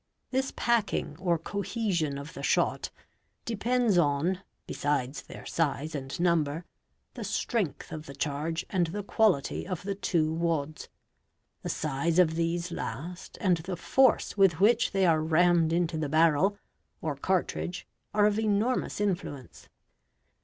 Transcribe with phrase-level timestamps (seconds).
[0.31, 2.89] This packing or cohesion of the shot
[3.45, 6.65] depends on, besides their size and number,
[7.13, 10.89] the strength of the charge and the quality of the two wads.
[11.61, 15.99] The size of t ese last and the force with which they are rammed into
[15.99, 16.57] the barrel
[16.99, 19.69] or' cartridge are of enormous influence.